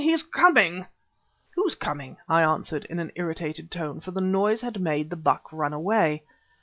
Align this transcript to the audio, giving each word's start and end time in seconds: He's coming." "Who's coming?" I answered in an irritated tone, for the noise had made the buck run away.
He's 0.03 0.23
coming." 0.23 0.87
"Who's 1.53 1.75
coming?" 1.75 2.17
I 2.27 2.41
answered 2.41 2.85
in 2.85 2.97
an 2.97 3.11
irritated 3.15 3.69
tone, 3.69 3.99
for 3.99 4.09
the 4.09 4.19
noise 4.19 4.61
had 4.61 4.81
made 4.81 5.11
the 5.11 5.15
buck 5.15 5.47
run 5.53 5.73
away. 5.73 6.23